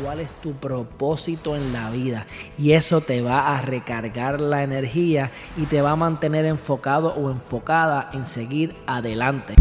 cuál 0.00 0.20
es 0.20 0.32
tu 0.32 0.52
propósito 0.52 1.56
en 1.56 1.72
la 1.72 1.90
vida. 1.90 2.26
Y 2.58 2.72
eso 2.72 3.00
te 3.00 3.22
va 3.22 3.56
a 3.56 3.62
recargar 3.62 4.40
la 4.40 4.62
energía 4.62 5.30
y 5.56 5.66
te 5.66 5.82
va 5.82 5.92
a 5.92 5.96
mantener 5.96 6.44
enfocado 6.44 7.14
o 7.14 7.30
enfocada 7.30 8.10
en 8.12 8.26
seguir 8.26 8.74
adelante. 8.86 9.54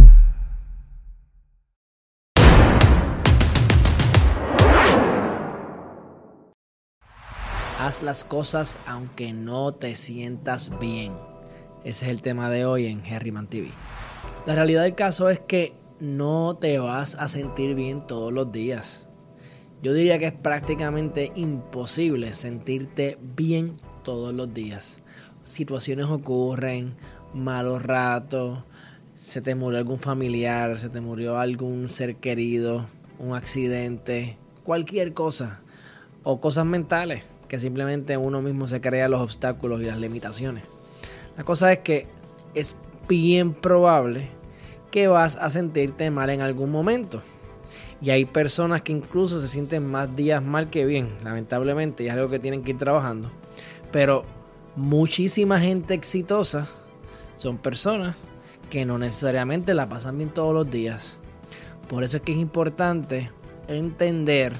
Haz 7.79 8.03
las 8.03 8.23
cosas 8.23 8.79
aunque 8.85 9.33
no 9.33 9.73
te 9.73 9.95
sientas 9.95 10.77
bien. 10.79 11.13
Ese 11.83 12.05
es 12.05 12.11
el 12.11 12.21
tema 12.21 12.49
de 12.49 12.65
hoy 12.65 12.87
en 12.87 13.05
Herriman 13.05 13.47
TV. 13.47 13.69
La 14.45 14.55
realidad 14.55 14.83
del 14.83 14.95
caso 14.95 15.29
es 15.29 15.39
que 15.39 15.73
no 15.99 16.57
te 16.59 16.79
vas 16.79 17.15
a 17.15 17.27
sentir 17.27 17.75
bien 17.75 18.01
todos 18.01 18.33
los 18.33 18.51
días. 18.51 19.06
Yo 19.83 19.93
diría 19.93 20.17
que 20.17 20.25
es 20.25 20.33
prácticamente 20.33 21.31
imposible 21.35 22.33
sentirte 22.33 23.17
bien 23.35 23.73
todos 24.03 24.33
los 24.33 24.53
días. 24.53 25.03
Situaciones 25.43 26.07
ocurren, 26.07 26.95
malos 27.33 27.83
ratos, 27.83 28.63
se 29.13 29.41
te 29.41 29.53
murió 29.55 29.79
algún 29.79 29.99
familiar, 29.99 30.79
se 30.79 30.89
te 30.89 30.99
murió 30.99 31.37
algún 31.37 31.89
ser 31.89 32.15
querido, 32.15 32.87
un 33.19 33.35
accidente, 33.35 34.37
cualquier 34.63 35.13
cosa. 35.13 35.61
O 36.23 36.41
cosas 36.41 36.65
mentales 36.65 37.23
que 37.47 37.59
simplemente 37.59 38.17
uno 38.17 38.41
mismo 38.41 38.67
se 38.67 38.81
crea 38.81 39.07
los 39.07 39.21
obstáculos 39.21 39.81
y 39.81 39.85
las 39.85 39.99
limitaciones. 39.99 40.65
La 41.37 41.43
cosa 41.43 41.71
es 41.71 41.79
que 41.79 42.07
es 42.53 42.75
bien 43.07 43.53
probable 43.53 44.29
que 44.91 45.07
vas 45.07 45.35
a 45.37 45.49
sentirte 45.49 46.09
mal 46.11 46.29
en 46.29 46.41
algún 46.41 46.71
momento. 46.71 47.21
Y 48.01 48.11
hay 48.11 48.25
personas 48.25 48.81
que 48.83 48.91
incluso 48.91 49.39
se 49.39 49.47
sienten 49.47 49.89
más 49.89 50.15
días 50.15 50.43
mal 50.43 50.69
que 50.69 50.85
bien, 50.85 51.09
lamentablemente, 51.23 52.03
y 52.03 52.07
es 52.07 52.13
algo 52.13 52.29
que 52.29 52.39
tienen 52.39 52.63
que 52.63 52.71
ir 52.71 52.77
trabajando. 52.77 53.29
Pero 53.91 54.25
muchísima 54.75 55.59
gente 55.59 55.93
exitosa 55.93 56.67
son 57.35 57.57
personas 57.57 58.15
que 58.69 58.85
no 58.85 58.97
necesariamente 58.97 59.73
la 59.73 59.89
pasan 59.89 60.17
bien 60.17 60.29
todos 60.29 60.53
los 60.53 60.69
días. 60.69 61.19
Por 61.87 62.03
eso 62.03 62.17
es 62.17 62.23
que 62.23 62.33
es 62.33 62.37
importante 62.37 63.31
entender 63.67 64.57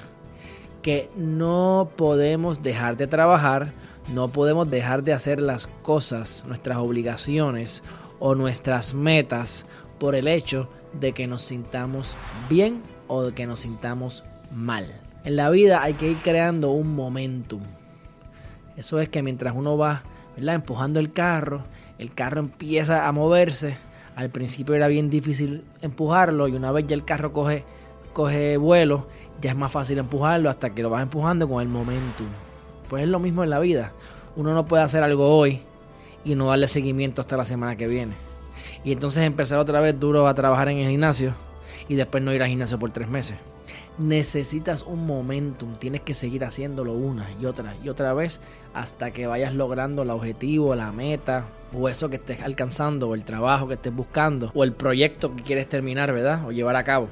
que 0.82 1.10
no 1.16 1.90
podemos 1.96 2.62
dejar 2.62 2.96
de 2.96 3.06
trabajar, 3.06 3.74
no 4.12 4.28
podemos 4.28 4.70
dejar 4.70 5.02
de 5.02 5.12
hacer 5.12 5.42
las 5.42 5.66
cosas, 5.66 6.44
nuestras 6.46 6.78
obligaciones 6.78 7.82
o 8.18 8.34
nuestras 8.34 8.94
metas 8.94 9.66
por 9.98 10.14
el 10.14 10.28
hecho 10.28 10.68
de 10.98 11.12
que 11.12 11.26
nos 11.26 11.42
sintamos 11.42 12.16
bien 12.48 12.82
o 13.08 13.24
de 13.24 13.32
que 13.32 13.46
nos 13.46 13.60
sintamos 13.60 14.24
mal. 14.52 14.86
En 15.24 15.36
la 15.36 15.50
vida 15.50 15.82
hay 15.82 15.94
que 15.94 16.10
ir 16.10 16.16
creando 16.18 16.70
un 16.70 16.94
momentum. 16.94 17.60
Eso 18.76 19.00
es 19.00 19.08
que 19.08 19.22
mientras 19.22 19.54
uno 19.56 19.76
va 19.76 20.02
empujando 20.36 21.00
el 21.00 21.12
carro, 21.12 21.64
el 21.98 22.14
carro 22.14 22.40
empieza 22.40 23.08
a 23.08 23.12
moverse. 23.12 23.76
Al 24.14 24.30
principio 24.30 24.74
era 24.74 24.88
bien 24.88 25.10
difícil 25.10 25.64
empujarlo 25.82 26.48
y 26.48 26.52
una 26.52 26.70
vez 26.70 26.86
ya 26.86 26.94
el 26.94 27.04
carro 27.04 27.32
coge, 27.32 27.64
coge 28.12 28.56
vuelo, 28.56 29.08
ya 29.40 29.50
es 29.50 29.56
más 29.56 29.72
fácil 29.72 29.98
empujarlo 29.98 30.48
hasta 30.48 30.74
que 30.74 30.82
lo 30.82 30.90
vas 30.90 31.02
empujando 31.02 31.48
con 31.48 31.60
el 31.60 31.68
momentum. 31.68 32.28
Pues 32.88 33.02
es 33.02 33.08
lo 33.08 33.18
mismo 33.18 33.42
en 33.42 33.50
la 33.50 33.58
vida. 33.58 33.92
Uno 34.36 34.54
no 34.54 34.66
puede 34.66 34.84
hacer 34.84 35.02
algo 35.02 35.36
hoy 35.36 35.60
y 36.24 36.36
no 36.36 36.46
darle 36.46 36.68
seguimiento 36.68 37.20
hasta 37.20 37.36
la 37.36 37.44
semana 37.44 37.76
que 37.76 37.88
viene. 37.88 38.14
Y 38.84 38.92
entonces 38.92 39.24
empezar 39.24 39.58
otra 39.58 39.80
vez 39.80 39.98
duro 39.98 40.26
a 40.26 40.34
trabajar 40.34 40.68
en 40.68 40.78
el 40.78 40.90
gimnasio 40.90 41.34
y 41.88 41.94
después 41.94 42.22
no 42.22 42.32
ir 42.32 42.42
al 42.42 42.48
gimnasio 42.48 42.78
por 42.78 42.92
tres 42.92 43.08
meses. 43.08 43.36
Necesitas 43.98 44.82
un 44.82 45.06
momentum, 45.06 45.78
tienes 45.78 46.00
que 46.00 46.14
seguir 46.14 46.44
haciéndolo 46.44 46.92
una 46.94 47.28
y 47.40 47.46
otra 47.46 47.74
y 47.82 47.88
otra 47.88 48.14
vez 48.14 48.40
hasta 48.72 49.12
que 49.12 49.26
vayas 49.26 49.54
logrando 49.54 50.02
el 50.02 50.10
objetivo, 50.10 50.74
la 50.74 50.92
meta 50.92 51.48
o 51.72 51.88
eso 51.88 52.08
que 52.08 52.16
estés 52.16 52.42
alcanzando 52.42 53.08
o 53.08 53.14
el 53.14 53.24
trabajo 53.24 53.68
que 53.68 53.74
estés 53.74 53.94
buscando 53.94 54.50
o 54.54 54.64
el 54.64 54.72
proyecto 54.72 55.34
que 55.34 55.42
quieres 55.42 55.68
terminar, 55.68 56.12
¿verdad? 56.12 56.46
O 56.46 56.52
llevar 56.52 56.76
a 56.76 56.84
cabo. 56.84 57.08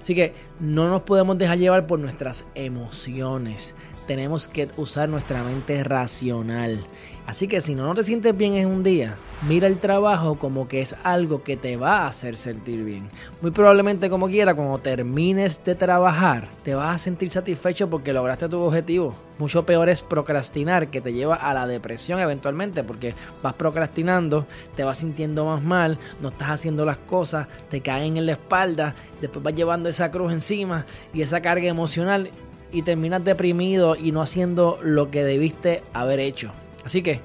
Así 0.00 0.16
que 0.16 0.34
no 0.58 0.88
nos 0.88 1.02
podemos 1.02 1.38
dejar 1.38 1.58
llevar 1.58 1.86
por 1.86 2.00
nuestras 2.00 2.46
emociones. 2.56 3.76
Tenemos 4.06 4.48
que 4.48 4.68
usar 4.76 5.08
nuestra 5.08 5.42
mente 5.44 5.84
racional. 5.84 6.78
Así 7.26 7.46
que 7.46 7.60
si 7.60 7.74
no, 7.74 7.86
no 7.86 7.94
te 7.94 8.02
sientes 8.02 8.36
bien 8.36 8.54
en 8.54 8.68
un 8.68 8.82
día, 8.82 9.16
mira 9.48 9.68
el 9.68 9.78
trabajo 9.78 10.38
como 10.38 10.66
que 10.66 10.80
es 10.80 10.96
algo 11.04 11.44
que 11.44 11.56
te 11.56 11.76
va 11.76 12.00
a 12.00 12.08
hacer 12.08 12.36
sentir 12.36 12.82
bien. 12.84 13.08
Muy 13.40 13.52
probablemente 13.52 14.10
como 14.10 14.26
quiera, 14.26 14.54
cuando 14.54 14.78
termines 14.78 15.62
de 15.64 15.76
trabajar, 15.76 16.48
te 16.64 16.74
vas 16.74 16.96
a 16.96 16.98
sentir 16.98 17.30
satisfecho 17.30 17.88
porque 17.88 18.12
lograste 18.12 18.48
tu 18.48 18.60
objetivo. 18.60 19.14
Mucho 19.38 19.64
peor 19.64 19.88
es 19.88 20.02
procrastinar, 20.02 20.90
que 20.90 21.00
te 21.00 21.12
lleva 21.12 21.36
a 21.36 21.54
la 21.54 21.66
depresión 21.68 22.18
eventualmente, 22.18 22.82
porque 22.82 23.14
vas 23.40 23.54
procrastinando, 23.54 24.46
te 24.74 24.82
vas 24.82 24.98
sintiendo 24.98 25.44
más 25.44 25.62
mal, 25.62 25.98
no 26.20 26.28
estás 26.28 26.50
haciendo 26.50 26.84
las 26.84 26.98
cosas, 26.98 27.46
te 27.70 27.80
caen 27.80 28.16
en 28.16 28.26
la 28.26 28.32
espalda, 28.32 28.96
después 29.20 29.44
vas 29.44 29.54
llevando 29.54 29.88
esa 29.88 30.10
cruz 30.10 30.32
encima 30.32 30.86
y 31.14 31.22
esa 31.22 31.40
carga 31.40 31.68
emocional 31.68 32.30
y 32.72 32.82
terminas 32.82 33.24
deprimido 33.24 33.96
y 33.96 34.12
no 34.12 34.22
haciendo 34.22 34.78
lo 34.82 35.10
que 35.10 35.24
debiste 35.24 35.82
haber 35.92 36.20
hecho. 36.20 36.52
Así 36.84 37.02
que 37.02 37.20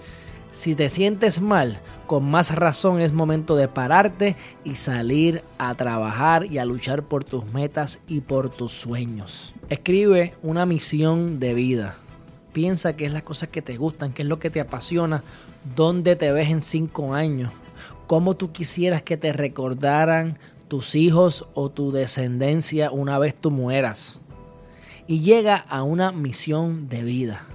si 0.51 0.75
te 0.75 0.89
sientes 0.89 1.41
mal, 1.41 1.79
con 2.07 2.25
más 2.25 2.55
razón 2.55 2.99
es 2.99 3.13
momento 3.13 3.55
de 3.55 3.67
pararte 3.67 4.35
y 4.63 4.75
salir 4.75 5.43
a 5.57 5.75
trabajar 5.75 6.45
y 6.45 6.57
a 6.57 6.65
luchar 6.65 7.03
por 7.03 7.23
tus 7.23 7.45
metas 7.53 8.01
y 8.07 8.21
por 8.21 8.49
tus 8.49 8.71
sueños. 8.71 9.53
Escribe 9.69 10.33
una 10.41 10.65
misión 10.65 11.39
de 11.39 11.53
vida. 11.53 11.95
Piensa 12.53 12.95
qué 12.95 13.05
es 13.05 13.13
las 13.13 13.23
cosas 13.23 13.49
que 13.49 13.61
te 13.61 13.77
gustan, 13.77 14.13
qué 14.13 14.23
es 14.23 14.27
lo 14.27 14.39
que 14.39 14.49
te 14.49 14.59
apasiona, 14.59 15.23
dónde 15.75 16.15
te 16.15 16.31
ves 16.31 16.49
en 16.49 16.61
cinco 16.61 17.13
años, 17.13 17.51
cómo 18.07 18.35
tú 18.35 18.51
quisieras 18.51 19.03
que 19.03 19.17
te 19.17 19.33
recordaran 19.33 20.39
tus 20.67 20.95
hijos 20.95 21.47
o 21.53 21.69
tu 21.69 21.91
descendencia 21.91 22.89
una 22.89 23.19
vez 23.19 23.35
tú 23.35 23.51
mueras. 23.51 24.21
Y 25.07 25.21
llega 25.21 25.55
a 25.55 25.83
una 25.83 26.11
misión 26.11 26.89
de 26.89 27.03
vida. 27.03 27.47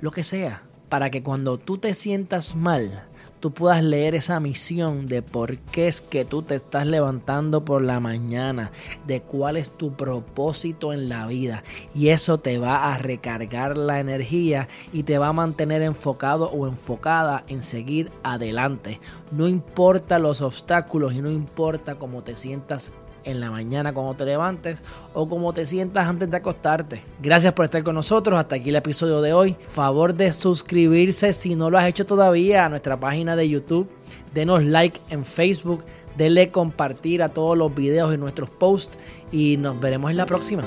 Lo 0.00 0.10
que 0.10 0.22
sea 0.22 0.62
para 0.94 1.10
que 1.10 1.24
cuando 1.24 1.58
tú 1.58 1.78
te 1.78 1.92
sientas 1.92 2.54
mal, 2.54 3.08
tú 3.40 3.52
puedas 3.52 3.82
leer 3.82 4.14
esa 4.14 4.38
misión 4.38 5.08
de 5.08 5.22
por 5.22 5.58
qué 5.58 5.88
es 5.88 6.00
que 6.00 6.24
tú 6.24 6.42
te 6.42 6.54
estás 6.54 6.86
levantando 6.86 7.64
por 7.64 7.82
la 7.82 7.98
mañana, 7.98 8.70
de 9.04 9.20
cuál 9.20 9.56
es 9.56 9.76
tu 9.76 9.96
propósito 9.96 10.92
en 10.92 11.08
la 11.08 11.26
vida. 11.26 11.64
Y 11.96 12.10
eso 12.10 12.38
te 12.38 12.58
va 12.58 12.92
a 12.92 12.98
recargar 12.98 13.76
la 13.76 13.98
energía 13.98 14.68
y 14.92 15.02
te 15.02 15.18
va 15.18 15.28
a 15.28 15.32
mantener 15.32 15.82
enfocado 15.82 16.48
o 16.50 16.68
enfocada 16.68 17.42
en 17.48 17.62
seguir 17.62 18.12
adelante. 18.22 19.00
No 19.32 19.48
importa 19.48 20.20
los 20.20 20.42
obstáculos 20.42 21.14
y 21.14 21.20
no 21.20 21.30
importa 21.30 21.96
cómo 21.96 22.22
te 22.22 22.36
sientas 22.36 22.92
en 23.24 23.40
la 23.40 23.50
mañana 23.50 23.92
cuando 23.92 24.14
te 24.14 24.24
levantes 24.24 24.82
o 25.12 25.28
como 25.28 25.52
te 25.52 25.66
sientas 25.66 26.06
antes 26.06 26.30
de 26.30 26.36
acostarte. 26.36 27.02
Gracias 27.20 27.52
por 27.52 27.64
estar 27.64 27.82
con 27.82 27.94
nosotros. 27.94 28.38
Hasta 28.38 28.56
aquí 28.56 28.70
el 28.70 28.76
episodio 28.76 29.20
de 29.20 29.32
hoy. 29.32 29.56
Favor 29.60 30.14
de 30.14 30.32
suscribirse 30.32 31.32
si 31.32 31.54
no 31.54 31.70
lo 31.70 31.78
has 31.78 31.88
hecho 31.88 32.06
todavía 32.06 32.64
a 32.64 32.68
nuestra 32.68 32.98
página 32.98 33.36
de 33.36 33.48
YouTube. 33.48 33.88
Denos 34.32 34.64
like 34.64 35.00
en 35.10 35.24
Facebook. 35.24 35.84
Denle 36.16 36.50
compartir 36.50 37.22
a 37.22 37.30
todos 37.30 37.56
los 37.56 37.74
videos 37.74 38.14
y 38.14 38.18
nuestros 38.18 38.50
posts. 38.50 38.98
Y 39.32 39.56
nos 39.56 39.80
veremos 39.80 40.10
en 40.10 40.16
la 40.16 40.26
próxima. 40.26 40.64